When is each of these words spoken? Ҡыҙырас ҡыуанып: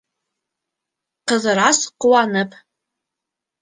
Ҡыҙырас 1.33 1.85
ҡыуанып: 2.05 2.61